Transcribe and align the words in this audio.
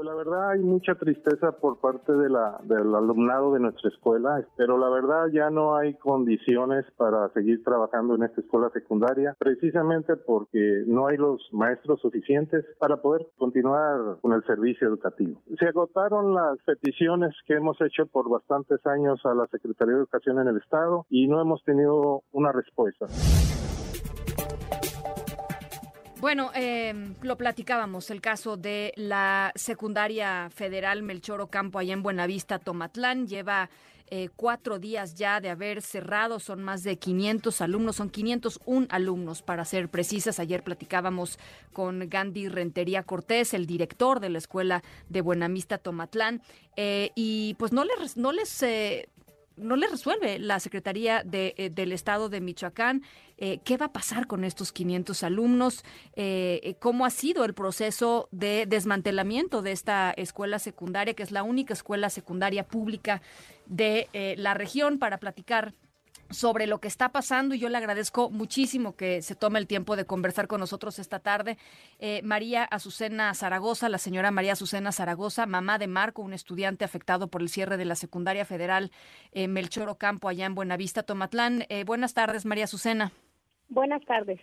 Pues 0.00 0.08
la 0.08 0.14
verdad 0.14 0.50
hay 0.52 0.60
mucha 0.60 0.94
tristeza 0.94 1.52
por 1.52 1.78
parte 1.78 2.10
de 2.10 2.30
la, 2.30 2.58
del 2.62 2.94
alumnado 2.94 3.52
de 3.52 3.60
nuestra 3.60 3.90
escuela, 3.90 4.42
pero 4.56 4.78
la 4.78 4.88
verdad 4.88 5.26
ya 5.30 5.50
no 5.50 5.76
hay 5.76 5.92
condiciones 5.92 6.86
para 6.96 7.28
seguir 7.34 7.62
trabajando 7.62 8.14
en 8.14 8.22
esta 8.22 8.40
escuela 8.40 8.70
secundaria, 8.72 9.36
precisamente 9.38 10.16
porque 10.16 10.84
no 10.86 11.06
hay 11.06 11.18
los 11.18 11.46
maestros 11.52 12.00
suficientes 12.00 12.64
para 12.78 13.02
poder 13.02 13.26
continuar 13.36 14.16
con 14.22 14.32
el 14.32 14.42
servicio 14.46 14.88
educativo. 14.88 15.38
Se 15.58 15.66
agotaron 15.66 16.32
las 16.32 16.56
peticiones 16.64 17.34
que 17.46 17.56
hemos 17.56 17.78
hecho 17.82 18.06
por 18.06 18.30
bastantes 18.30 18.80
años 18.86 19.20
a 19.26 19.34
la 19.34 19.48
Secretaría 19.48 19.96
de 19.96 20.00
Educación 20.00 20.38
en 20.38 20.48
el 20.48 20.56
Estado 20.56 21.04
y 21.10 21.28
no 21.28 21.42
hemos 21.42 21.62
tenido 21.64 22.22
una 22.32 22.52
respuesta. 22.52 23.04
Bueno, 26.20 26.50
eh, 26.54 27.14
lo 27.22 27.38
platicábamos, 27.38 28.10
el 28.10 28.20
caso 28.20 28.58
de 28.58 28.92
la 28.96 29.52
secundaria 29.54 30.50
federal 30.50 31.02
Melchor 31.02 31.40
Ocampo 31.40 31.78
allá 31.78 31.94
en 31.94 32.02
Buenavista, 32.02 32.58
Tomatlán, 32.58 33.26
lleva 33.26 33.70
eh, 34.12 34.28
cuatro 34.36 34.78
días 34.78 35.14
ya 35.14 35.40
de 35.40 35.48
haber 35.48 35.80
cerrado, 35.80 36.38
son 36.38 36.62
más 36.62 36.82
de 36.82 36.98
500 36.98 37.60
alumnos, 37.62 37.96
son 37.96 38.10
501 38.10 38.88
alumnos 38.90 39.40
para 39.40 39.64
ser 39.64 39.88
precisas. 39.88 40.40
Ayer 40.40 40.62
platicábamos 40.62 41.38
con 41.72 42.06
Gandhi 42.10 42.48
Rentería 42.48 43.02
Cortés, 43.04 43.54
el 43.54 43.66
director 43.66 44.20
de 44.20 44.28
la 44.28 44.38
escuela 44.38 44.82
de 45.08 45.22
Buenavista, 45.22 45.78
Tomatlán, 45.78 46.42
eh, 46.76 47.12
y 47.14 47.54
pues 47.54 47.72
no 47.72 47.84
les, 47.84 48.16
no 48.16 48.32
les 48.32 48.62
eh, 48.62 49.08
no 49.60 49.76
le 49.76 49.86
resuelve 49.88 50.38
la 50.38 50.60
Secretaría 50.60 51.22
de, 51.24 51.54
eh, 51.56 51.70
del 51.70 51.92
Estado 51.92 52.28
de 52.28 52.40
Michoacán. 52.40 53.02
Eh, 53.38 53.60
¿Qué 53.64 53.76
va 53.76 53.86
a 53.86 53.92
pasar 53.92 54.26
con 54.26 54.44
estos 54.44 54.72
500 54.72 55.22
alumnos? 55.22 55.84
Eh, 56.14 56.76
¿Cómo 56.80 57.06
ha 57.06 57.10
sido 57.10 57.44
el 57.44 57.54
proceso 57.54 58.28
de 58.32 58.66
desmantelamiento 58.66 59.62
de 59.62 59.72
esta 59.72 60.12
escuela 60.12 60.58
secundaria, 60.58 61.14
que 61.14 61.22
es 61.22 61.30
la 61.30 61.42
única 61.42 61.72
escuela 61.72 62.10
secundaria 62.10 62.66
pública 62.66 63.22
de 63.66 64.08
la 64.36 64.54
región? 64.54 64.98
Para 64.98 65.18
platicar 65.18 65.74
sobre 66.30 66.66
lo 66.66 66.78
que 66.78 66.88
está 66.88 67.10
pasando 67.10 67.54
y 67.54 67.58
yo 67.58 67.68
le 67.68 67.76
agradezco 67.76 68.30
muchísimo 68.30 68.96
que 68.96 69.20
se 69.22 69.34
tome 69.34 69.58
el 69.58 69.66
tiempo 69.66 69.96
de 69.96 70.06
conversar 70.06 70.46
con 70.46 70.60
nosotros 70.60 70.98
esta 70.98 71.18
tarde. 71.18 71.56
Eh, 71.98 72.22
María 72.22 72.64
Azucena 72.64 73.34
Zaragoza, 73.34 73.88
la 73.88 73.98
señora 73.98 74.30
María 74.30 74.52
Azucena 74.52 74.92
Zaragoza, 74.92 75.46
mamá 75.46 75.78
de 75.78 75.88
Marco, 75.88 76.22
un 76.22 76.32
estudiante 76.32 76.84
afectado 76.84 77.28
por 77.28 77.42
el 77.42 77.48
cierre 77.48 77.76
de 77.76 77.84
la 77.84 77.96
secundaria 77.96 78.44
federal 78.44 78.90
eh, 79.32 79.48
Melchor 79.48 79.88
Ocampo 79.88 80.28
allá 80.28 80.46
en 80.46 80.54
Buenavista, 80.54 81.02
Tomatlán. 81.02 81.64
Eh, 81.68 81.84
buenas 81.84 82.14
tardes, 82.14 82.46
María 82.46 82.64
Azucena. 82.64 83.12
Buenas 83.68 84.04
tardes. 84.04 84.40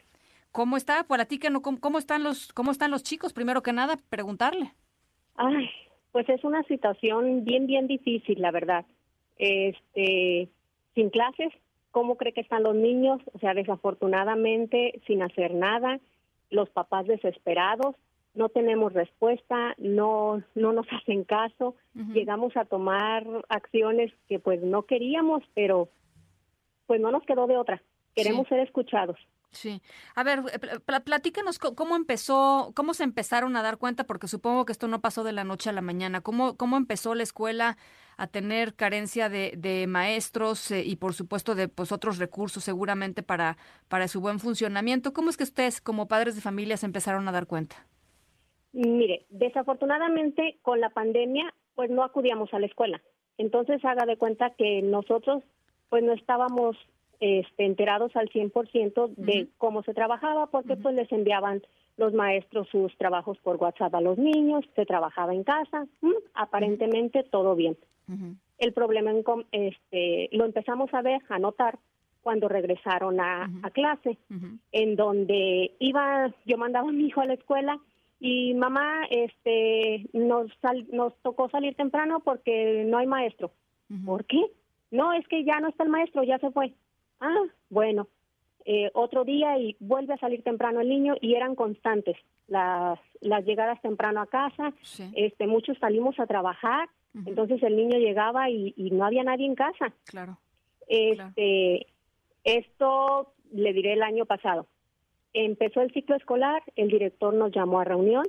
¿Cómo 0.52 0.78
está? 0.78 1.04
Para 1.04 1.26
ti, 1.26 1.40
¿cómo, 1.40 1.80
¿cómo 1.80 1.98
están 1.98 2.24
los 2.24 2.52
cómo 2.54 2.72
están 2.72 2.92
los 2.92 3.04
chicos? 3.04 3.34
Primero 3.34 3.62
que 3.62 3.74
nada, 3.74 3.98
preguntarle. 4.10 4.74
Ay, 5.36 5.70
pues 6.12 6.28
es 6.30 6.44
una 6.44 6.64
situación 6.64 7.44
bien 7.44 7.68
bien 7.68 7.88
difícil, 7.88 8.42
la 8.42 8.52
verdad. 8.52 8.86
Este, 9.38 10.50
sin 10.96 11.10
clases, 11.12 11.54
cómo 11.92 12.18
cree 12.18 12.34
que 12.34 12.42
están 12.42 12.64
los 12.64 12.76
niños, 12.76 13.22
o 13.34 13.40
sea, 13.40 13.54
desafortunadamente 13.54 15.02
sin 15.08 15.22
hacer 15.22 15.54
nada, 15.54 16.00
los 16.50 16.70
papás 16.70 17.08
desesperados, 17.08 17.96
no 18.34 18.50
tenemos 18.50 18.94
respuesta, 18.94 19.74
no 19.78 20.44
no 20.56 20.74
nos 20.74 20.86
hacen 20.92 21.24
caso, 21.24 21.76
llegamos 22.14 22.56
a 22.56 22.66
tomar 22.66 23.26
acciones 23.50 24.14
que 24.28 24.40
pues 24.40 24.62
no 24.62 24.84
queríamos, 24.84 25.44
pero 25.54 25.90
pues 26.86 27.02
no 27.02 27.12
nos 27.12 27.24
quedó 27.24 27.48
de 27.48 27.58
otra. 27.58 27.82
Queremos 28.16 28.48
ser 28.48 28.60
escuchados. 28.60 29.18
Sí. 29.52 29.82
A 30.16 30.24
ver, 30.24 30.44
eh, 30.52 31.00
platícanos 31.02 31.58
cómo 31.58 31.96
empezó, 31.96 32.74
cómo 32.76 32.94
se 32.94 33.04
empezaron 33.04 33.56
a 33.56 33.64
dar 33.64 33.78
cuenta, 33.78 34.04
porque 34.04 34.28
supongo 34.28 34.66
que 34.66 34.72
esto 34.72 34.88
no 34.88 35.02
pasó 35.02 35.24
de 35.24 35.32
la 35.32 35.44
noche 35.44 35.70
a 35.70 35.74
la 35.74 35.82
mañana. 35.82 36.22
¿Cómo, 36.22 36.58
cómo 36.58 36.78
empezó 36.78 37.16
la 37.16 37.24
escuela 37.24 37.78
a 38.18 38.28
tener 38.28 38.76
carencia 38.76 39.30
de, 39.30 39.54
de 39.58 39.88
maestros 39.88 40.72
eh, 40.72 40.84
y, 40.86 40.98
por 40.98 41.14
supuesto, 41.14 41.56
de 41.56 41.68
pues, 41.70 41.92
otros 41.92 42.18
recursos 42.18 42.64
seguramente 42.64 43.24
para, 43.24 43.58
para 43.88 44.08
su 44.08 44.22
buen 44.22 44.40
funcionamiento? 44.40 45.14
¿Cómo 45.14 45.30
es 45.30 45.38
que 45.38 45.44
ustedes, 45.44 45.82
como 45.82 46.08
padres 46.08 46.36
de 46.36 46.42
familia, 46.42 46.78
se 46.78 46.86
empezaron 46.86 47.28
a 47.28 47.32
dar 47.32 47.48
cuenta? 47.48 47.88
Mire, 48.74 49.26
desafortunadamente 49.30 50.60
con 50.62 50.82
la 50.82 50.90
pandemia, 50.90 51.54
pues 51.74 51.90
no 51.90 52.04
acudíamos 52.04 52.54
a 52.54 52.60
la 52.60 52.68
escuela. 52.68 53.02
Entonces 53.38 53.84
haga 53.86 54.06
de 54.06 54.18
cuenta 54.18 54.54
que 54.58 54.82
nosotros, 54.82 55.44
pues 55.90 56.04
no 56.04 56.14
estábamos 56.14 56.76
este, 57.20 57.66
enterados 57.66 58.16
al 58.16 58.30
100% 58.30 59.16
de 59.16 59.48
cómo 59.58 59.84
se 59.84 59.94
trabajaba, 59.94 60.48
porque 60.48 60.76
pues 60.76 60.96
les 60.96 61.12
enviaban 61.12 61.62
los 61.98 62.14
maestros 62.14 62.68
sus 62.70 62.96
trabajos 62.98 63.38
por 63.40 63.58
WhatsApp 63.58 63.96
a 63.96 64.02
los 64.02 64.18
niños, 64.18 64.64
se 64.76 64.86
trabajaba 64.86 65.34
en 65.34 65.44
casa, 65.44 65.88
aparentemente 66.34 67.24
todo 67.24 67.56
bien. 67.56 67.76
El 68.60 68.74
problema 68.74 69.12
en, 69.12 69.24
este, 69.52 70.30
lo 70.32 70.46
empezamos 70.46 70.94
a 70.94 71.02
ver, 71.02 71.22
a 71.30 71.40
notar, 71.40 71.78
cuando 72.22 72.50
regresaron 72.50 73.20
a, 73.20 73.50
clase, 73.74 74.18
en 74.72 74.96
donde 74.96 75.72
iba, 75.80 76.32
yo 76.46 76.58
mandaba 76.58 76.90
a 76.90 76.92
mi 76.92 77.06
hijo 77.06 77.22
a 77.22 77.26
la 77.26 77.34
escuela 77.34 77.80
y 78.20 78.54
mamá, 78.54 79.06
este, 79.10 80.08
nos, 80.14 80.52
nos 80.92 81.16
tocó 81.22 81.50
salir 81.50 81.76
temprano 81.76 82.20
porque 82.20 82.84
no 82.86 82.98
hay 82.98 83.08
maestro. 83.08 83.52
¿Por 84.06 84.26
qué? 84.26 84.42
No, 84.92 85.14
es 85.14 85.28
que 85.28 85.44
ya 85.44 85.60
no 85.60 85.70
está 85.70 85.84
el 85.84 85.90
maestro, 85.90 86.24
ya 86.24 86.38
se 86.40 86.52
fue. 86.52 86.74
Ah, 87.20 87.44
bueno, 87.70 88.08
eh, 88.66 88.92
otro 88.94 89.24
día 89.24 89.58
y 89.58 89.78
vuelve 89.80 90.14
a 90.14 90.18
salir 90.18 90.44
temprano 90.44 90.82
el 90.82 90.90
niño 90.90 91.16
y 91.22 91.36
eran 91.36 91.56
constantes 91.56 92.18
las, 92.48 93.00
las 93.22 93.46
llegadas 93.46 93.82
temprano 93.82 94.22
a 94.22 94.28
casa. 94.28 94.74
Este, 95.16 95.48
muchos 95.48 95.78
salimos 95.80 96.20
a 96.20 96.28
trabajar, 96.28 96.90
entonces 97.26 97.64
el 97.64 97.76
niño 97.76 97.98
llegaba 97.98 98.50
y, 98.50 98.74
no 98.92 99.06
había 99.06 99.24
nadie 99.24 99.46
en 99.46 99.56
casa. 99.56 99.94
Claro. 100.06 100.38
Este, 100.88 101.88
esto 102.44 103.32
le 103.54 103.74
diré 103.74 103.94
el 103.94 104.04
año 104.04 104.26
pasado. 104.26 104.68
Empezó 105.34 105.82
el 105.82 105.94
ciclo 105.94 106.16
escolar, 106.16 106.62
el 106.76 106.90
director 106.90 107.34
nos 107.34 107.52
llamó 107.54 107.80
a 107.80 107.86
reunión 107.86 108.26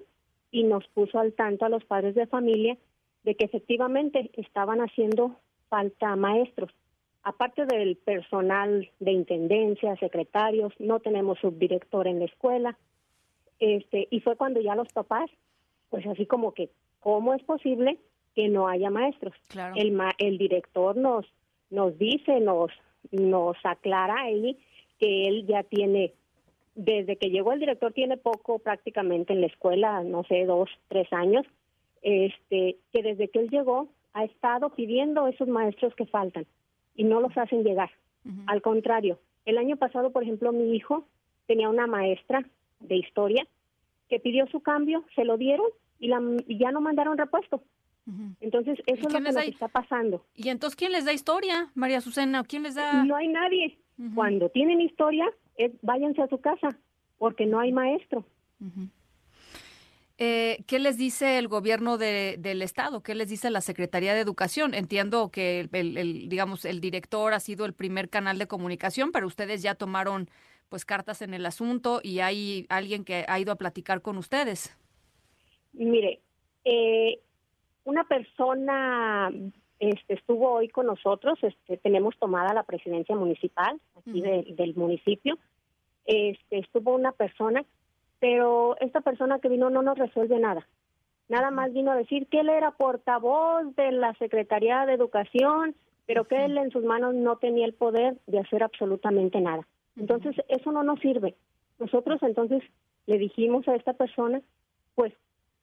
y 0.50 0.62
nos 0.62 0.86
puso 0.88 1.18
al 1.18 1.32
tanto 1.32 1.64
a 1.64 1.68
los 1.68 1.84
padres 1.84 2.14
de 2.14 2.26
familia 2.26 2.78
de 3.24 3.34
que 3.34 3.44
efectivamente 3.44 4.30
estaban 4.34 4.80
haciendo 4.80 5.36
falta 5.68 6.14
maestros 6.16 6.70
aparte 7.28 7.66
del 7.66 7.96
personal 7.96 8.90
de 9.00 9.12
intendencia, 9.12 9.94
secretarios, 9.96 10.72
no 10.78 10.98
tenemos 11.00 11.38
subdirector 11.40 12.06
en 12.06 12.20
la 12.20 12.24
escuela. 12.24 12.78
Este, 13.58 14.08
y 14.10 14.20
fue 14.20 14.36
cuando 14.36 14.62
ya 14.62 14.74
los 14.74 14.88
papás, 14.94 15.28
pues 15.90 16.06
así 16.06 16.24
como 16.24 16.54
que, 16.54 16.70
¿cómo 17.00 17.34
es 17.34 17.42
posible 17.42 17.98
que 18.34 18.48
no 18.48 18.66
haya 18.66 18.88
maestros? 18.88 19.34
El, 19.76 20.00
el 20.16 20.38
director 20.38 20.96
nos, 20.96 21.26
nos 21.68 21.98
dice, 21.98 22.40
nos, 22.40 22.70
nos 23.10 23.58
aclara 23.62 24.22
ahí 24.22 24.58
que 24.98 25.28
él 25.28 25.46
ya 25.46 25.64
tiene, 25.64 26.14
desde 26.76 27.16
que 27.16 27.28
llegó 27.28 27.52
el 27.52 27.60
director 27.60 27.92
tiene 27.92 28.16
poco 28.16 28.58
prácticamente 28.58 29.34
en 29.34 29.42
la 29.42 29.48
escuela, 29.48 30.02
no 30.02 30.24
sé, 30.24 30.46
dos, 30.46 30.70
tres 30.88 31.12
años, 31.12 31.44
este, 32.00 32.78
que 32.90 33.02
desde 33.02 33.28
que 33.28 33.40
él 33.40 33.50
llegó 33.50 33.88
ha 34.14 34.24
estado 34.24 34.70
pidiendo 34.70 35.26
esos 35.26 35.46
maestros 35.46 35.94
que 35.94 36.06
faltan 36.06 36.46
y 36.98 37.04
no 37.04 37.20
los 37.20 37.34
hacen 37.38 37.62
llegar. 37.62 37.90
Al 38.46 38.60
contrario, 38.60 39.18
el 39.46 39.56
año 39.56 39.76
pasado, 39.76 40.10
por 40.10 40.22
ejemplo, 40.22 40.52
mi 40.52 40.76
hijo 40.76 41.06
tenía 41.46 41.70
una 41.70 41.86
maestra 41.86 42.44
de 42.80 42.96
historia 42.96 43.46
que 44.10 44.20
pidió 44.20 44.46
su 44.48 44.60
cambio, 44.60 45.04
se 45.14 45.24
lo 45.24 45.38
dieron 45.38 45.66
y, 45.98 46.08
la, 46.08 46.20
ya 46.46 46.70
no 46.72 46.82
mandaron 46.82 47.16
repuesto. 47.16 47.62
Entonces, 48.40 48.78
eso 48.86 49.06
es 49.06 49.12
lo 49.12 49.20
que 49.20 49.20
nos 49.20 49.36
está 49.36 49.68
pasando. 49.68 50.24
¿Y 50.34 50.48
entonces 50.48 50.76
quién 50.76 50.92
les 50.92 51.04
da 51.04 51.12
historia, 51.12 51.70
María 51.74 51.98
Azucena? 51.98 52.42
¿Quién 52.42 52.64
les 52.64 52.74
da...? 52.74 53.04
No 53.04 53.16
hay 53.16 53.28
nadie. 53.28 53.78
Cuando 54.14 54.48
tienen 54.48 54.80
historia, 54.80 55.26
váyanse 55.82 56.22
a 56.22 56.28
su 56.28 56.40
casa, 56.40 56.76
porque 57.18 57.46
no 57.46 57.60
hay 57.60 57.72
maestro. 57.72 58.24
Eh, 60.20 60.64
¿Qué 60.66 60.80
les 60.80 60.98
dice 60.98 61.38
el 61.38 61.46
gobierno 61.46 61.96
del 61.96 62.62
estado? 62.62 63.04
¿Qué 63.04 63.14
les 63.14 63.28
dice 63.28 63.50
la 63.50 63.60
Secretaría 63.60 64.14
de 64.14 64.20
Educación? 64.20 64.74
Entiendo 64.74 65.30
que 65.30 65.68
el, 65.70 66.28
digamos 66.28 66.64
el 66.64 66.80
director 66.80 67.34
ha 67.34 67.40
sido 67.40 67.64
el 67.64 67.72
primer 67.72 68.10
canal 68.10 68.36
de 68.36 68.48
comunicación, 68.48 69.12
pero 69.12 69.28
ustedes 69.28 69.62
ya 69.62 69.76
tomaron 69.76 70.28
pues 70.68 70.84
cartas 70.84 71.22
en 71.22 71.34
el 71.34 71.46
asunto 71.46 72.00
y 72.02 72.18
hay 72.18 72.66
alguien 72.68 73.04
que 73.04 73.24
ha 73.28 73.38
ido 73.38 73.52
a 73.52 73.56
platicar 73.56 74.02
con 74.02 74.18
ustedes. 74.18 74.76
Mire, 75.72 76.20
eh, 76.64 77.20
una 77.84 78.02
persona 78.02 79.30
este, 79.78 80.14
estuvo 80.14 80.50
hoy 80.50 80.68
con 80.68 80.86
nosotros. 80.86 81.38
Este, 81.42 81.76
tenemos 81.76 82.18
tomada 82.18 82.52
la 82.52 82.64
presidencia 82.64 83.14
municipal 83.14 83.80
aquí 83.96 84.20
del 84.20 84.74
municipio. 84.74 85.38
Este, 86.04 86.58
estuvo 86.58 86.94
una 86.94 87.12
persona 87.12 87.64
pero 88.20 88.76
esta 88.80 89.00
persona 89.00 89.38
que 89.38 89.48
vino 89.48 89.70
no 89.70 89.82
nos 89.82 89.98
resuelve 89.98 90.38
nada. 90.38 90.66
Nada 91.28 91.50
más 91.50 91.72
vino 91.72 91.92
a 91.92 91.96
decir 91.96 92.26
que 92.28 92.40
él 92.40 92.48
era 92.48 92.72
portavoz 92.72 93.74
de 93.76 93.92
la 93.92 94.14
Secretaría 94.14 94.86
de 94.86 94.94
Educación, 94.94 95.74
pero 96.06 96.24
que 96.24 96.44
él 96.44 96.56
en 96.56 96.70
sus 96.70 96.84
manos 96.84 97.14
no 97.14 97.36
tenía 97.36 97.66
el 97.66 97.74
poder 97.74 98.16
de 98.26 98.38
hacer 98.40 98.62
absolutamente 98.62 99.40
nada. 99.40 99.66
Entonces, 99.96 100.36
eso 100.48 100.72
no 100.72 100.82
nos 100.82 101.00
sirve. 101.00 101.34
Nosotros 101.78 102.22
entonces 102.22 102.62
le 103.06 103.18
dijimos 103.18 103.68
a 103.68 103.74
esta 103.74 103.92
persona, 103.92 104.40
pues, 104.94 105.12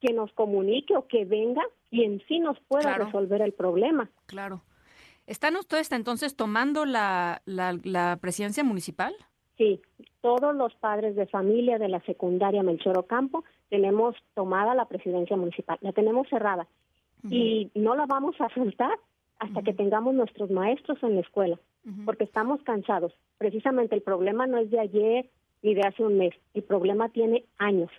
que 0.01 0.13
nos 0.13 0.31
comunique 0.33 0.95
o 0.95 1.07
que 1.07 1.25
venga 1.25 1.63
quien 1.89 2.21
sí 2.27 2.39
nos 2.39 2.59
pueda 2.67 2.97
resolver 2.97 3.41
el 3.41 3.53
problema. 3.53 4.09
Claro. 4.27 4.61
¿Están 5.27 5.55
ustedes 5.55 5.91
entonces 5.91 6.35
tomando 6.35 6.85
la, 6.85 7.41
la, 7.45 8.17
presidencia 8.17 8.63
municipal? 8.63 9.15
Sí, 9.57 9.81
todos 10.21 10.55
los 10.55 10.73
padres 10.75 11.15
de 11.15 11.27
familia 11.27 11.77
de 11.77 11.87
la 11.87 12.01
secundaria 12.01 12.63
Melchor 12.63 12.97
Ocampo 12.97 13.45
tenemos 13.69 14.15
tomada 14.33 14.75
la 14.75 14.85
presidencia 14.85 15.37
municipal, 15.37 15.77
la 15.81 15.93
tenemos 15.93 16.27
cerrada 16.29 16.67
y 17.29 17.71
no 17.73 17.95
la 17.95 18.05
vamos 18.05 18.35
a 18.39 18.53
soltar 18.53 18.99
hasta 19.39 19.63
que 19.63 19.73
tengamos 19.73 20.13
nuestros 20.13 20.51
maestros 20.51 21.01
en 21.01 21.15
la 21.15 21.21
escuela, 21.21 21.59
porque 22.05 22.23
estamos 22.23 22.61
cansados. 22.63 23.13
Precisamente 23.37 23.95
el 23.95 24.01
problema 24.01 24.45
no 24.45 24.57
es 24.57 24.69
de 24.69 24.79
ayer 24.79 25.29
ni 25.63 25.73
de 25.73 25.81
hace 25.81 26.03
un 26.03 26.17
mes, 26.17 26.33
el 26.53 26.63
problema 26.63 27.09
tiene 27.09 27.45
años. 27.57 27.89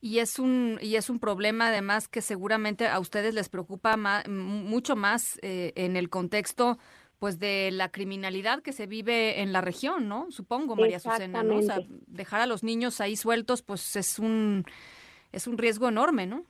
Y 0.00 0.18
es 0.18 0.38
un 0.38 0.78
y 0.82 0.96
es 0.96 1.08
un 1.08 1.18
problema 1.18 1.68
además 1.68 2.08
que 2.08 2.20
seguramente 2.20 2.88
a 2.88 2.98
ustedes 2.98 3.34
les 3.34 3.48
preocupa 3.48 3.96
mucho 4.28 4.96
más 4.96 5.38
eh, 5.42 5.72
en 5.76 5.96
el 5.96 6.10
contexto 6.10 6.78
pues 7.18 7.38
de 7.38 7.70
la 7.70 7.90
criminalidad 7.90 8.62
que 8.62 8.72
se 8.72 8.86
vive 8.86 9.40
en 9.40 9.52
la 9.52 9.60
región, 9.60 10.08
¿no? 10.08 10.30
Supongo, 10.30 10.76
María 10.76 10.98
Susana, 10.98 11.42
¿no? 11.42 11.56
O 11.56 11.62
sea, 11.62 11.78
dejar 12.06 12.40
a 12.40 12.46
los 12.46 12.62
niños 12.62 13.00
ahí 13.00 13.16
sueltos 13.16 13.62
pues 13.62 13.96
es 13.96 14.18
un 14.18 14.64
es 15.32 15.46
un 15.46 15.58
riesgo 15.58 15.88
enorme, 15.88 16.26
¿no? 16.26 16.44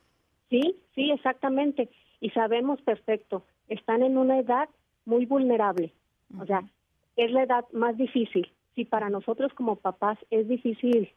Sí, 0.51 0.77
sí, 0.95 1.11
exactamente. 1.11 1.89
Y 2.21 2.31
sabemos 2.31 2.81
perfecto, 2.83 3.45
están 3.69 4.03
en 4.03 4.19
una 4.19 4.39
edad 4.39 4.69
muy 5.05 5.27
vulnerable. 5.27 5.93
O 6.41 6.47
sea, 6.47 6.63
es 7.17 7.31
la 7.31 7.45
edad 7.45 7.65
más 7.73 7.97
difícil. 7.97 8.51
Si 8.75 8.85
para 8.85 9.09
nosotros 9.09 9.53
como 9.55 9.77
papás 9.77 10.19
es 10.31 10.49
difícil 10.49 11.11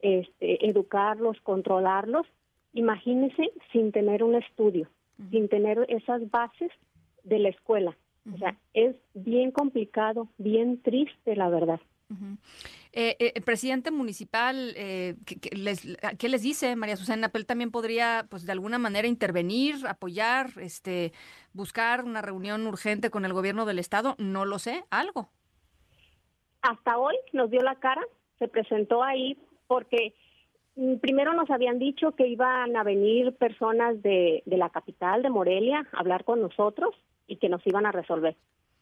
este, 0.00 0.68
educarlos, 0.68 1.40
controlarlos, 1.42 2.26
imagínense 2.72 3.50
sin 3.72 3.92
tener 3.92 4.22
un 4.22 4.36
estudio, 4.36 4.88
sin 5.30 5.48
tener 5.48 5.84
esas 5.88 6.30
bases 6.30 6.70
de 7.24 7.38
la 7.38 7.48
escuela. 7.48 7.96
O 8.32 8.38
sea, 8.38 8.56
es 8.74 8.96
bien 9.14 9.50
complicado, 9.50 10.28
bien 10.38 10.80
triste, 10.82 11.36
la 11.36 11.48
verdad. 11.48 11.80
Eh, 12.92 13.16
eh, 13.20 13.32
el 13.36 13.42
presidente 13.42 13.90
municipal, 13.90 14.72
eh, 14.76 15.14
¿qué, 15.24 15.56
les, 15.56 15.96
¿qué, 16.18 16.28
les, 16.28 16.42
dice 16.42 16.74
María 16.74 16.96
Susana? 16.96 17.30
Él 17.32 17.46
también 17.46 17.70
podría, 17.70 18.26
pues, 18.28 18.46
de 18.46 18.52
alguna 18.52 18.78
manera 18.78 19.06
intervenir, 19.06 19.86
apoyar, 19.86 20.50
este, 20.60 21.12
buscar 21.52 22.04
una 22.04 22.20
reunión 22.20 22.66
urgente 22.66 23.10
con 23.10 23.24
el 23.24 23.32
gobierno 23.32 23.64
del 23.64 23.78
estado. 23.78 24.16
No 24.18 24.44
lo 24.44 24.58
sé, 24.58 24.84
algo. 24.90 25.28
Hasta 26.62 26.98
hoy 26.98 27.14
nos 27.32 27.50
dio 27.50 27.60
la 27.60 27.76
cara, 27.76 28.02
se 28.38 28.48
presentó 28.48 29.04
ahí 29.04 29.38
porque 29.68 30.14
mm, 30.74 30.96
primero 30.96 31.32
nos 31.32 31.48
habían 31.48 31.78
dicho 31.78 32.12
que 32.16 32.26
iban 32.26 32.76
a 32.76 32.82
venir 32.82 33.36
personas 33.36 34.02
de, 34.02 34.42
de 34.46 34.56
la 34.56 34.70
capital, 34.70 35.22
de 35.22 35.30
Morelia, 35.30 35.86
a 35.92 36.00
hablar 36.00 36.24
con 36.24 36.40
nosotros 36.40 36.94
y 37.30 37.36
que 37.36 37.48
nos 37.48 37.64
iban 37.66 37.86
a 37.86 37.92
resolver. 37.92 38.36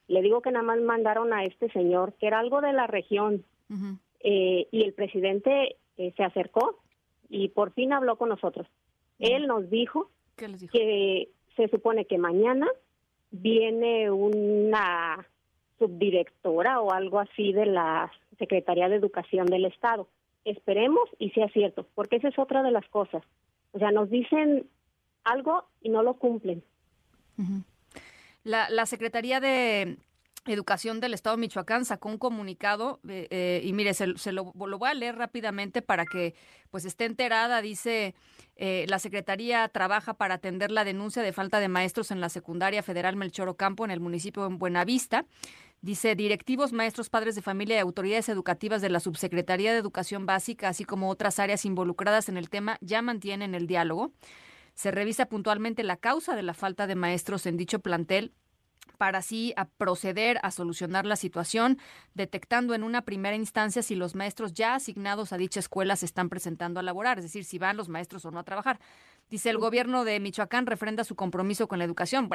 Le 0.09 0.23
digo 0.23 0.41
que 0.41 0.51
nada 0.51 0.65
más 0.65 0.81
mandaron 0.81 1.35
a 1.35 1.45
este 1.45 1.71
señor, 1.71 2.15
que 2.15 2.27
era 2.27 2.39
algo 2.39 2.63
de 2.63 2.73
la 2.73 2.87
región, 2.87 3.45
eh, 4.21 4.67
y 4.73 4.83
el 4.83 4.95
presidente 4.95 5.77
eh, 5.99 6.15
se 6.17 6.25
acercó 6.25 6.81
y 7.29 7.49
por 7.49 7.73
fin 7.75 7.93
habló 7.93 8.17
con 8.17 8.31
nosotros. 8.31 8.67
Él 9.19 9.47
nos 9.47 9.69
dijo, 9.69 10.11
que 10.37 11.29
se 11.57 11.69
supone 11.69 12.07
que 12.07 12.17
mañana 12.17 12.67
viene 13.31 14.11
una 14.11 15.27
subdirectora 15.79 16.81
o 16.81 16.93
algo 16.93 17.21
así 17.21 17.53
de 17.53 17.67
la 17.67 18.11
Secretaría 18.39 18.89
de 18.89 18.97
Educación 18.97 19.47
del 19.47 19.67
Estado. 19.67 20.09
Esperemos 20.47 21.07
y 21.19 21.31
sea 21.31 21.49
cierto, 21.49 21.87
porque 21.95 22.17
esa 22.17 22.29
es 22.29 22.39
otra 22.39 22.63
de 22.63 22.71
las 22.71 22.89
cosas. 22.89 23.23
O 23.73 23.79
sea, 23.79 23.91
nos 23.91 24.09
dicen 24.09 24.67
algo 25.25 25.65
y 25.83 25.91
no 25.91 26.03
lo 26.03 26.15
cumplen. 26.15 26.63
La, 28.49 28.71
la 28.71 28.87
Secretaría 28.87 29.41
de 29.41 29.99
Educación 30.47 31.01
del 31.01 31.13
Estado 31.13 31.37
de 31.37 31.41
Michoacán 31.43 31.85
sacó 31.85 32.09
un 32.09 32.17
comunicado 32.17 32.99
eh, 33.07 33.29
eh, 33.31 33.61
y 33.63 33.75
mire, 33.75 33.93
se, 33.93 34.07
lo, 34.33 34.45
voy 34.55 34.89
a 34.89 34.95
leer 34.95 35.17
rápidamente 35.17 35.83
para 35.83 36.07
que 36.07 36.35
pues 36.71 36.87
esté 36.87 37.05
enterada. 37.05 37.61
Dice, 37.61 38.15
eh, 38.57 38.87
la 38.89 38.99
Secretaría 39.01 39.69
trabaja 39.69 40.15
para 40.15 40.37
atender 40.37 40.71
la 40.71 40.85
denuncia 40.85 41.23
de 41.23 41.35
falta 41.35 41.61
de 41.61 41.69
maestros 41.69 42.11
en 42.11 42.23
la 42.23 42.31
secundaria 42.31 42.83
federal 42.83 43.17
Melchor 43.17 43.51
Ocampo 43.51 43.85
en 43.85 43.91
el 43.91 44.01
municipio 44.01 44.49
de 44.49 44.55
Buenavista. 44.55 45.27
Dice, 45.83 46.15
directivos, 46.15 46.73
maestros, 46.73 47.11
padres 47.11 47.35
de 47.35 47.43
familia 47.43 47.77
y 47.77 47.81
autoridades 47.81 48.31
educativas 48.31 48.81
de 48.81 48.89
la 48.89 49.01
Subsecretaría 49.01 49.73
de 49.73 49.79
Educación 49.79 50.25
Básica, 50.25 50.71
así 50.71 50.87
como 50.87 51.11
otras 51.11 51.39
áreas 51.39 51.67
involucradas 51.67 52.31
en 52.31 52.39
el 52.39 52.49
tema, 52.49 52.79
ya 52.81 53.03
mantienen 53.03 53.55
el 53.55 53.67
diálogo. 53.67 54.13
Se 54.79 54.93
revisa 54.93 55.27
puntualmente 55.27 55.83
la 55.83 55.97
causa 55.97 56.37
de 56.37 56.43
la 56.45 56.55
falta 56.55 56.87
de 56.87 56.95
maestros 56.95 57.47
en 57.47 57.57
dicho 57.57 57.81
plantel 57.81 58.33
para 58.97 59.19
así 59.19 59.53
a 59.57 59.65
proceder 59.65 60.39
a 60.45 60.53
solucionar 60.53 61.05
la 61.05 61.17
situación, 61.17 61.79
detectando 62.15 62.77
en 62.77 62.85
una 62.85 63.03
primera 63.03 63.35
instancia 63.35 63.83
si 63.83 63.97
los 63.97 64.15
maestros 64.15 64.55
ya 64.55 64.77
asignados 64.77 65.33
a 65.33 65.37
dicha 65.37 65.59
escuela 65.59 65.97
se 65.97 66.07
están 66.07 66.29
presentando 66.29 66.79
a 66.79 66.85
laborar, 66.85 67.19
es 67.19 67.25
decir, 67.25 67.45
si 67.45 67.59
van 67.59 67.77
los 67.77 67.89
maestros 67.89 68.25
o 68.25 68.31
no 68.31 68.39
a 68.39 68.45
trabajar. 68.45 68.79
Dice 69.29 69.51
el 69.51 69.59
gobierno 69.59 70.05
de 70.05 70.21
Michoacán 70.21 70.67
refrenda 70.67 71.03
su 71.03 71.17
compromiso 71.17 71.67
con 71.67 71.81
la 71.81 71.85
educación, 71.85 72.31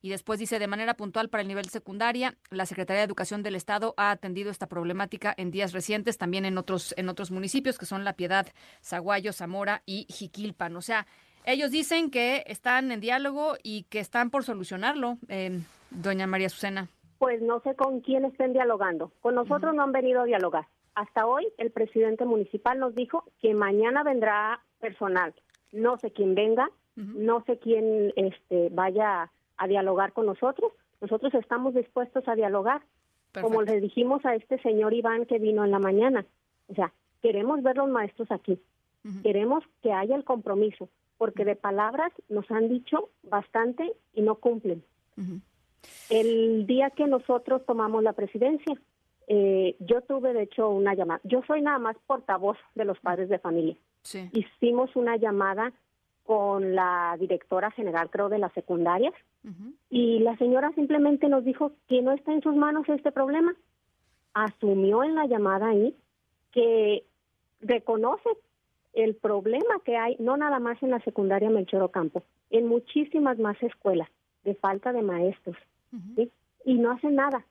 y 0.00 0.08
después 0.08 0.40
dice 0.40 0.58
de 0.58 0.66
manera 0.66 0.94
puntual 0.94 1.28
para 1.28 1.42
el 1.42 1.48
nivel 1.48 1.68
secundaria, 1.68 2.34
la 2.48 2.64
Secretaría 2.64 3.00
de 3.00 3.06
Educación 3.06 3.42
del 3.42 3.56
Estado 3.56 3.92
ha 3.98 4.10
atendido 4.10 4.50
esta 4.50 4.68
problemática 4.68 5.34
en 5.36 5.50
días 5.50 5.72
recientes, 5.72 6.16
también 6.16 6.46
en 6.46 6.56
otros 6.56 6.94
en 6.96 7.10
otros 7.10 7.30
municipios 7.30 7.76
que 7.76 7.84
son 7.84 8.04
La 8.04 8.14
Piedad, 8.14 8.46
Zaguayo, 8.82 9.34
Zamora 9.34 9.82
y 9.84 10.06
Jiquilpan. 10.08 10.74
O 10.76 10.82
sea, 10.82 11.06
ellos 11.44 11.70
dicen 11.70 12.10
que 12.10 12.44
están 12.46 12.92
en 12.92 13.00
diálogo 13.00 13.54
y 13.62 13.84
que 13.84 13.98
están 13.98 14.30
por 14.30 14.44
solucionarlo, 14.44 15.18
eh, 15.28 15.60
doña 15.90 16.26
María 16.26 16.46
Azucena. 16.46 16.88
Pues 17.18 17.40
no 17.42 17.60
sé 17.60 17.74
con 17.74 18.00
quién 18.00 18.24
estén 18.24 18.52
dialogando. 18.52 19.12
Con 19.20 19.34
nosotros 19.34 19.74
no 19.74 19.82
han 19.82 19.92
venido 19.92 20.22
a 20.22 20.24
dialogar. 20.24 20.66
Hasta 20.94 21.26
hoy 21.26 21.48
el 21.58 21.70
presidente 21.70 22.24
municipal 22.24 22.78
nos 22.78 22.94
dijo 22.94 23.24
que 23.40 23.54
mañana 23.54 24.02
vendrá 24.02 24.60
personal. 24.80 25.34
No 25.72 25.96
sé 25.98 26.12
quién 26.12 26.34
venga, 26.34 26.70
no 26.96 27.42
sé 27.44 27.58
quién 27.58 28.12
este, 28.16 28.68
vaya 28.70 29.30
a 29.56 29.66
dialogar 29.66 30.12
con 30.12 30.26
nosotros. 30.26 30.72
Nosotros 31.00 31.32
estamos 31.34 31.74
dispuestos 31.74 32.26
a 32.28 32.34
dialogar, 32.34 32.82
como 33.40 33.62
le 33.62 33.80
dijimos 33.80 34.24
a 34.26 34.34
este 34.34 34.60
señor 34.60 34.92
Iván 34.92 35.24
que 35.24 35.38
vino 35.38 35.64
en 35.64 35.70
la 35.70 35.78
mañana. 35.78 36.26
O 36.68 36.74
sea, 36.74 36.92
queremos 37.22 37.62
ver 37.62 37.76
los 37.76 37.88
maestros 37.88 38.30
aquí. 38.30 38.60
Queremos 39.22 39.64
que 39.82 39.92
haya 39.92 40.14
el 40.14 40.24
compromiso 40.24 40.88
porque 41.18 41.44
de 41.44 41.56
palabras 41.56 42.12
nos 42.28 42.50
han 42.50 42.68
dicho 42.68 43.10
bastante 43.22 43.92
y 44.14 44.22
no 44.22 44.36
cumplen. 44.36 44.82
El 46.10 46.66
día 46.66 46.90
que 46.90 47.06
nosotros 47.06 47.64
tomamos 47.66 48.02
la 48.02 48.12
presidencia, 48.12 48.76
eh, 49.28 49.76
yo 49.80 50.00
tuve 50.02 50.32
de 50.32 50.42
hecho 50.42 50.68
una 50.68 50.94
llamada. 50.94 51.20
Yo 51.24 51.42
soy 51.46 51.62
nada 51.62 51.78
más 51.78 51.96
portavoz 52.06 52.58
de 52.74 52.84
los 52.84 52.98
padres 53.00 53.28
de 53.28 53.38
familia. 53.38 53.76
Hicimos 54.32 54.94
una 54.96 55.16
llamada 55.16 55.72
con 56.24 56.74
la 56.74 57.16
directora 57.18 57.70
general, 57.70 58.10
creo, 58.10 58.28
de 58.28 58.38
las 58.38 58.52
secundarias, 58.52 59.14
y 59.90 60.20
la 60.20 60.36
señora 60.36 60.70
simplemente 60.74 61.28
nos 61.28 61.44
dijo 61.44 61.72
que 61.88 62.00
no 62.00 62.12
está 62.12 62.32
en 62.32 62.42
sus 62.42 62.54
manos 62.54 62.88
este 62.88 63.10
problema. 63.10 63.54
Asumió 64.34 65.02
en 65.02 65.14
la 65.16 65.26
llamada 65.26 65.68
ahí 65.68 65.96
que 66.52 67.04
reconoce 67.60 68.28
el 68.92 69.14
problema 69.14 69.80
que 69.84 69.96
hay, 69.96 70.16
no 70.18 70.36
nada 70.36 70.58
más 70.58 70.82
en 70.82 70.90
la 70.90 71.00
secundaria 71.00 71.50
Melchor 71.50 71.82
Ocampo, 71.82 72.22
en 72.50 72.66
muchísimas 72.66 73.38
más 73.38 73.60
escuelas, 73.62 74.08
de 74.44 74.54
falta 74.54 74.92
de 74.92 75.02
maestros, 75.02 75.56
y 76.64 76.74
no 76.74 76.92
hacen 76.92 77.16
nada. 77.16 77.44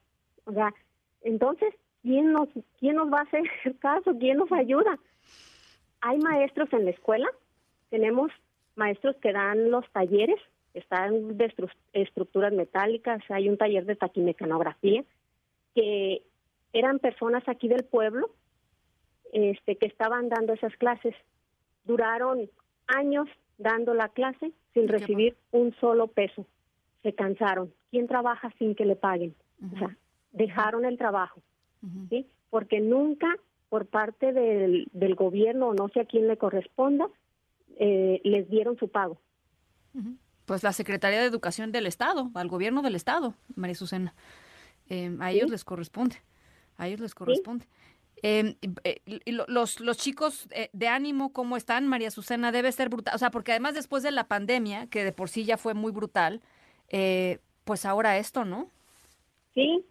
O 0.46 0.54
sea, 0.54 0.74
entonces, 1.22 1.74
¿quién 2.02 2.32
nos, 2.32 2.50
¿quién 2.80 2.96
nos 2.96 3.12
va 3.12 3.20
a 3.20 3.24
hacer 3.24 3.44
caso? 3.80 4.18
¿Quién 4.20 4.38
nos 4.38 4.52
ayuda? 4.52 5.00
Hay 6.02 6.18
maestros 6.20 6.72
en 6.74 6.86
la 6.86 6.92
escuela, 6.92 7.28
tenemos 7.90 8.32
maestros 8.76 9.16
que 9.18 9.32
dan 9.32 9.72
los 9.72 9.90
talleres, 9.92 10.40
están 10.74 11.38
de 11.38 11.54
estructuras 11.94 12.54
metálicas, 12.54 13.22
hay 13.30 13.50
un 13.50 13.58
taller 13.58 13.86
de 13.86 13.96
taquimecanografía, 13.96 15.04
que 15.76 16.24
eran 16.74 17.00
personas 17.00 17.44
aquí 17.48 17.68
del 17.68 17.84
pueblo 17.84 18.30
este, 19.34 19.78
que 19.78 19.86
estaban 19.86 20.30
dando 20.30 20.54
esas 20.54 20.76
clases. 20.78 21.16
Duraron 21.84 22.50
años 22.88 23.28
dando 23.58 23.94
la 23.94 24.10
clase 24.10 24.52
sin 24.74 24.88
recibir 24.88 25.38
un 25.52 25.74
solo 25.80 26.08
peso. 26.08 26.46
Se 27.04 27.14
cansaron. 27.14 27.74
¿Quién 27.90 28.08
trabaja 28.08 28.52
sin 28.58 28.76
que 28.76 28.86
le 28.86 28.96
paguen? 28.96 29.36
O 29.74 29.78
sea, 29.78 29.98
dejaron 30.32 30.86
el 30.86 30.98
trabajo, 30.98 31.42
¿sí? 32.10 32.28
Porque 32.50 32.80
nunca 32.80 33.36
por 33.70 33.86
parte 33.86 34.34
del, 34.34 34.90
del 34.92 35.16
gobierno, 35.16 35.74
no 35.74 35.88
sé 35.90 36.02
a 36.02 36.06
quién 36.06 36.28
le 36.28 36.38
corresponda, 36.38 37.08
eh, 37.80 38.20
les 38.24 38.50
dieron 38.50 38.78
su 38.78 38.90
pago. 38.90 39.18
Pues 40.46 40.62
la 40.62 40.74
Secretaría 40.74 41.22
de 41.22 41.26
Educación 41.26 41.72
del 41.72 41.88
Estado, 41.88 42.32
al 42.34 42.50
gobierno 42.50 42.82
del 42.82 42.96
Estado, 42.96 43.34
María 43.56 43.76
Susana. 43.76 44.14
Eh, 44.90 45.16
a 45.22 45.32
ellos 45.32 45.50
les 45.50 45.64
corresponde. 45.64 46.18
A 46.78 46.88
ellos 46.88 47.00
les 47.00 47.16
corresponde. 47.16 47.66
Eh, 48.24 48.56
los, 49.26 49.80
los 49.80 49.98
chicos 49.98 50.48
eh, 50.52 50.70
de 50.74 50.88
ánimo, 50.88 51.34
¿cómo 51.34 51.58
están, 51.58 51.88
María 51.88 52.12
Susana? 52.12 52.52
Debe 52.52 52.72
ser 52.72 52.90
brutal. 52.90 53.16
O 53.16 53.18
sea, 53.18 53.32
porque 53.32 53.52
además 53.52 53.74
después 53.74 54.04
de 54.04 54.12
la 54.12 54.28
pandemia, 54.28 54.88
que 54.88 55.04
de 55.04 55.12
por 55.12 55.30
sí 55.30 55.44
ya 55.44 55.58
fue 55.58 55.74
muy 55.74 55.92
brutal, 55.92 56.42
eh, 56.90 57.40
pues 57.64 57.86
ahora 57.86 58.18
esto, 58.18 58.46
¿no? 58.46 58.70
Sí, 59.54 59.86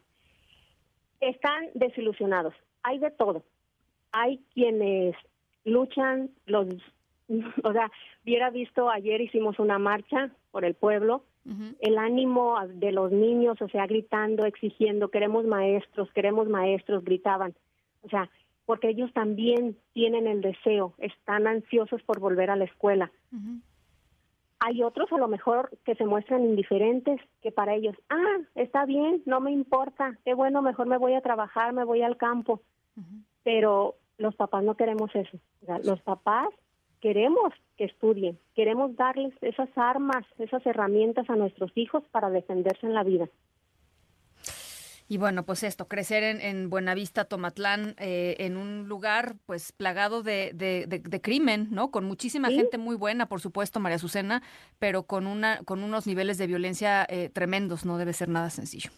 están 1.20 1.66
desilusionados. 1.74 2.54
Hay 2.82 2.98
de 2.98 3.10
todo. 3.10 3.42
Hay 4.12 4.40
quienes 4.54 5.16
luchan, 5.64 6.30
los, 6.46 6.66
o 7.64 7.72
sea, 7.72 7.90
hubiera 8.24 8.50
visto 8.50 8.90
ayer 8.90 9.20
hicimos 9.20 9.58
una 9.58 9.78
marcha 9.78 10.30
por 10.50 10.64
el 10.64 10.74
pueblo, 10.74 11.24
el 11.80 11.98
ánimo 11.98 12.56
de 12.68 12.92
los 12.92 13.10
niños, 13.10 13.60
o 13.60 13.68
sea, 13.68 13.86
gritando, 13.86 14.44
exigiendo, 14.44 15.08
queremos 15.10 15.46
maestros, 15.46 16.12
queremos 16.12 16.48
maestros, 16.48 17.02
gritaban. 17.02 17.54
O 18.02 18.08
sea, 18.08 18.30
porque 18.66 18.88
ellos 18.88 19.12
también 19.12 19.76
tienen 19.92 20.26
el 20.26 20.42
deseo, 20.42 20.94
están 20.98 21.46
ansiosos 21.46 22.02
por 22.02 22.20
volver 22.20 22.50
a 22.50 22.56
la 22.56 22.64
escuela. 22.64 23.10
Hay 24.60 24.82
otros 24.82 25.10
a 25.12 25.18
lo 25.18 25.26
mejor 25.26 25.70
que 25.84 25.94
se 25.94 26.04
muestran 26.04 26.44
indiferentes, 26.44 27.20
que 27.42 27.50
para 27.50 27.74
ellos, 27.74 27.96
ah, 28.10 28.38
está 28.54 28.84
bien, 28.84 29.22
no 29.26 29.40
me 29.40 29.50
importa, 29.50 30.18
qué 30.24 30.34
bueno, 30.34 30.62
mejor 30.62 30.86
me 30.86 30.98
voy 30.98 31.14
a 31.14 31.20
trabajar, 31.20 31.72
me 31.72 31.84
voy 31.84 32.02
al 32.02 32.16
campo. 32.16 32.60
Pero 33.42 33.96
los 34.18 34.36
papás 34.36 34.62
no 34.62 34.76
queremos 34.76 35.10
eso. 35.14 35.38
los 35.82 36.00
papás 36.02 36.48
queremos 37.00 37.52
que 37.76 37.84
estudien, 37.84 38.38
queremos 38.54 38.94
darles 38.94 39.32
esas 39.40 39.70
armas, 39.76 40.24
esas 40.38 40.64
herramientas 40.66 41.28
a 41.28 41.36
nuestros 41.36 41.72
hijos 41.74 42.04
para 42.12 42.30
defenderse 42.30 42.86
en 42.86 42.94
la 42.94 43.02
vida. 43.02 43.28
Y 45.10 45.18
bueno, 45.18 45.44
pues 45.44 45.64
esto, 45.64 45.88
crecer 45.88 46.22
en, 46.22 46.40
en 46.40 46.70
Buenavista, 46.70 47.24
Tomatlán, 47.24 47.96
eh, 47.98 48.36
en 48.38 48.56
un 48.56 48.88
lugar 48.88 49.34
pues 49.44 49.72
plagado 49.72 50.22
de, 50.22 50.52
de, 50.54 51.20
crimen, 51.20 51.66
¿no? 51.72 51.90
Con 51.90 52.04
muchísima 52.04 52.48
gente 52.48 52.78
muy 52.78 52.94
buena, 52.94 53.26
por 53.26 53.40
supuesto, 53.40 53.80
María 53.80 53.96
Azucena, 53.96 54.40
pero 54.78 55.02
con, 55.02 55.26
una, 55.26 55.64
con 55.64 55.82
unos 55.82 56.06
niveles 56.06 56.38
de 56.38 56.46
violencia 56.46 57.04
eh, 57.10 57.28
tremendos, 57.28 57.84
no 57.84 57.98
debe 57.98 58.12
ser 58.12 58.28
nada 58.28 58.50
sencillo. 58.50 58.90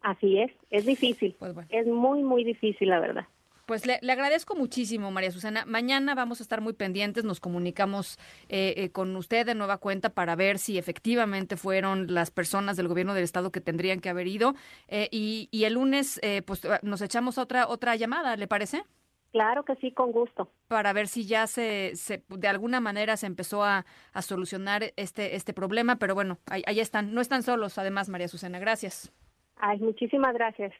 Así 0.00 0.38
es, 0.38 0.50
es 0.70 0.86
difícil, 0.86 1.36
pues 1.38 1.54
es 1.68 1.86
muy, 1.86 2.22
muy 2.22 2.44
difícil, 2.44 2.88
la 2.88 3.00
verdad. 3.00 3.26
Pues 3.66 3.86
le, 3.86 3.94
agradezco 4.10 4.56
muchísimo, 4.56 5.10
María 5.10 5.30
Susana. 5.30 5.64
Mañana 5.66 6.14
vamos 6.14 6.40
a 6.40 6.42
estar 6.42 6.60
muy 6.60 6.72
pendientes, 6.72 7.24
nos 7.24 7.38
comunicamos 7.38 8.18
eh, 8.48 8.74
eh, 8.76 8.90
con 8.90 9.14
usted 9.14 9.46
de 9.46 9.54
nueva 9.54 9.78
cuenta 9.78 10.10
para 10.10 10.34
ver 10.34 10.58
si 10.58 10.78
efectivamente 10.78 11.56
fueron 11.56 12.12
las 12.12 12.30
personas 12.30 12.76
del 12.76 12.88
gobierno 12.88 13.14
del 13.14 13.24
estado 13.24 13.52
que 13.52 13.60
tendrían 13.60 14.00
que 14.00 14.08
haber 14.08 14.26
ido. 14.26 14.54
Eh, 14.88 15.08
y, 15.12 15.48
el 15.62 15.74
lunes, 15.74 16.20
pues 16.44 16.62
nos 16.82 17.02
echamos 17.02 17.38
otra, 17.38 17.68
otra 17.68 17.94
llamada, 17.94 18.36
¿le 18.36 18.48
parece? 18.48 18.82
Claro 19.30 19.64
que 19.64 19.76
sí, 19.76 19.92
con 19.92 20.10
gusto. 20.10 20.50
Para 20.66 20.92
ver 20.92 21.06
si 21.06 21.24
ya 21.24 21.46
se, 21.46 21.92
se 21.94 22.24
de 22.28 22.48
alguna 22.48 22.80
manera 22.80 23.16
se 23.16 23.26
empezó 23.26 23.64
a, 23.64 23.86
solucionar 24.20 24.92
este, 24.96 25.36
este 25.36 25.54
problema, 25.54 25.96
pero 25.96 26.14
bueno, 26.14 26.38
ahí, 26.50 26.64
ahí 26.66 26.80
están. 26.80 27.14
No 27.14 27.20
están 27.20 27.44
solos, 27.44 27.78
además, 27.78 28.08
María 28.08 28.26
Susana. 28.26 28.58
Gracias. 28.58 29.12
Ay, 29.56 29.78
muchísimas 29.78 30.34
gracias. 30.34 30.72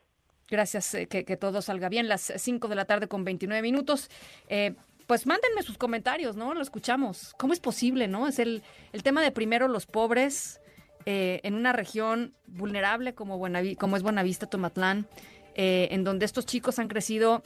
Gracias, 0.53 0.93
eh, 0.93 1.07
que, 1.07 1.37
todo 1.39 1.63
salga 1.63 1.89
bien. 1.89 2.09
Las 2.09 2.31
5 2.37 2.69
de 2.69 2.75
la 2.75 2.85
tarde 2.85 3.09
con 3.09 3.25
29 3.25 3.63
minutos. 3.63 4.11
Eh, 4.49 4.75
pues 5.07 5.27
mándenme 5.27 5.63
sus 5.63 5.79
comentarios, 5.79 6.37
¿no? 6.37 6.53
Lo 6.53 6.61
escuchamos. 6.61 7.35
¿Cómo 7.39 7.55
es 7.55 7.59
posible, 7.59 8.07
no? 8.07 8.29
Es 8.29 8.39
el, 8.39 8.63
el 8.93 9.03
tema 9.03 9.23
de 9.23 9.31
primero 9.33 9.67
los 9.67 9.87
pobres 9.87 10.61
eh, 11.07 11.41
en 11.43 11.55
una 11.55 11.73
región 11.73 12.35
vulnerable 12.47 13.15
como, 13.15 13.41
como 13.79 13.97
es 13.97 14.03
Buenavista, 14.03 14.45
Tomatlán, 14.45 15.07
en 15.55 16.05
donde 16.05 16.27
estos 16.27 16.45
chicos 16.45 16.79
han 16.79 16.89
crecido 16.89 17.43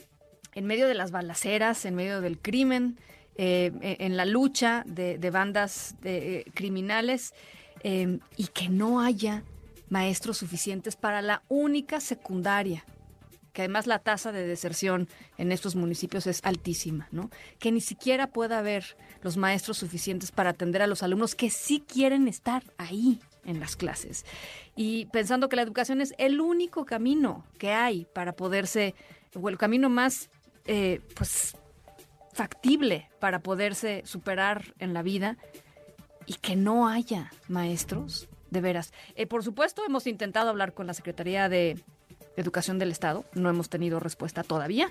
en 0.55 0.67
medio 0.67 0.89
de 0.89 0.95
las 0.95 1.13
balaceras, 1.13 1.85
en 1.85 1.95
medio 1.95 2.21
del 2.21 2.39
crimen, 2.39 2.99
en 3.37 4.17
la 4.17 4.25
lucha 4.25 4.83
de, 4.85 5.19
de 5.19 5.31
bandas 5.31 5.95
criminales 6.55 7.35
y 7.85 8.47
que 8.53 8.69
no 8.69 9.01
haya 9.01 9.45
maestros 9.91 10.39
suficientes 10.39 10.97
para 10.97 11.23
la 11.23 11.43
única 11.49 12.01
secundaria 12.01 12.85
que 13.57 13.63
además 13.63 13.87
la 13.87 14.01
tasa 14.01 14.33
de 14.33 14.47
deserción 14.47 15.09
en 15.39 15.51
estos 15.51 15.77
municipios 15.77 16.27
es 16.27 16.43
altísima, 16.45 17.09
¿no? 17.11 17.31
Que 17.59 17.73
ni 17.73 17.81
siquiera 17.81 18.27
pueda 18.27 18.59
haber 18.59 18.99
los 19.23 19.39
maestros 19.39 19.79
suficientes 19.79 20.31
para 20.31 20.51
atender 20.51 20.83
a 20.83 20.87
los 20.87 21.03
alumnos 21.03 21.35
que 21.35 21.49
sí 21.49 21.81
quieren 21.81 22.29
estar 22.29 22.63
ahí 22.77 23.19
en 23.47 23.59
las 23.59 23.75
clases. 23.75 24.27
Y 24.77 25.07
pensando 25.07 25.49
que 25.49 25.57
la 25.57 25.63
educación 25.63 26.03
es 26.03 26.13
el 26.19 26.43
único 26.43 26.85
camino 26.85 27.47
que 27.57 27.73
hay 27.73 28.07
para 28.13 28.33
poderse, 28.35 28.95
o 29.35 29.49
el 29.49 29.57
camino 29.57 29.89
más, 29.89 30.29
eh, 30.67 31.01
pues, 31.15 31.57
factible 32.35 33.09
para 33.21 33.39
poderse 33.39 34.03
superar 34.05 34.75
en 34.81 34.93
la 34.93 35.01
vida 35.01 35.39
y 36.27 36.35
que 36.35 36.57
no 36.57 36.89
haya 36.89 37.33
maestros, 37.49 38.29
de 38.51 38.61
veras. 38.61 38.93
Eh, 39.15 39.27
por 39.27 39.43
supuesto, 39.43 39.83
hemos 39.87 40.07
intentado 40.07 40.51
hablar 40.51 40.75
con 40.75 40.87
la 40.87 40.93
Secretaría 40.93 41.49
de 41.49 41.83
Educación 42.37 42.79
del 42.79 42.91
Estado. 42.91 43.25
No 43.35 43.49
hemos 43.49 43.69
tenido 43.69 44.01
respuesta 44.01 44.43
todavía. 44.43 44.91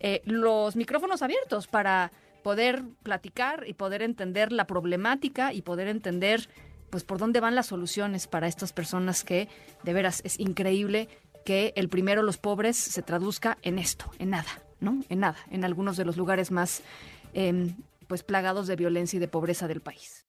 Eh, 0.00 0.22
los 0.24 0.76
micrófonos 0.76 1.22
abiertos 1.22 1.66
para 1.66 2.12
poder 2.42 2.84
platicar 3.02 3.64
y 3.66 3.72
poder 3.72 4.02
entender 4.02 4.52
la 4.52 4.66
problemática 4.66 5.52
y 5.52 5.62
poder 5.62 5.88
entender 5.88 6.48
pues 6.90 7.02
por 7.02 7.18
dónde 7.18 7.40
van 7.40 7.56
las 7.56 7.66
soluciones 7.66 8.28
para 8.28 8.46
estas 8.46 8.72
personas 8.72 9.24
que 9.24 9.48
de 9.82 9.92
veras 9.92 10.20
es 10.24 10.38
increíble 10.38 11.08
que 11.44 11.72
el 11.74 11.88
primero 11.88 12.22
los 12.22 12.38
pobres 12.38 12.76
se 12.76 13.02
traduzca 13.02 13.58
en 13.62 13.80
esto, 13.80 14.12
en 14.20 14.30
nada, 14.30 14.62
¿no? 14.78 15.02
En 15.08 15.18
nada, 15.18 15.38
en 15.50 15.64
algunos 15.64 15.96
de 15.96 16.04
los 16.04 16.16
lugares 16.16 16.52
más 16.52 16.82
em, 17.32 17.74
pues 18.06 18.22
plagados 18.22 18.68
de 18.68 18.76
violencia 18.76 19.16
y 19.16 19.20
de 19.20 19.26
pobreza 19.26 19.66
del 19.66 19.80
país. 19.80 20.22